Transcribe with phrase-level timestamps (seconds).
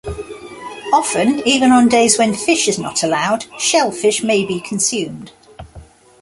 [0.91, 5.31] Often, even on days when fish is not allowed, shellfish may be consumed.